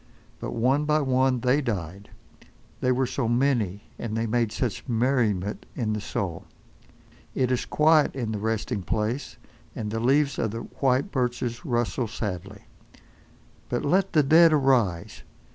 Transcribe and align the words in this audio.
But 0.39 0.53
one 0.55 0.85
by 0.85 0.99
one 1.01 1.41
they 1.41 1.61
died. 1.61 2.09
They 2.79 2.91
were 2.91 3.05
so 3.05 3.27
many, 3.27 3.83
and 3.99 4.17
they 4.17 4.25
made 4.25 4.51
such 4.51 4.87
merriment 4.89 5.67
in 5.75 5.93
the 5.93 6.01
soul. 6.01 6.45
It 7.35 7.51
is 7.51 7.65
quiet 7.67 8.15
in 8.15 8.31
the 8.31 8.39
resting 8.39 8.81
place, 8.81 9.37
and 9.75 9.91
the 9.91 9.99
leaves 9.99 10.39
of 10.39 10.49
the 10.49 10.61
white 10.61 11.11
birches 11.11 11.65
rustle 11.65 12.07
sadly. 12.07 12.63
But 13.69 13.85
let 13.85 14.13
the 14.13 14.23
dead 14.23 14.53
arise! 14.53 15.21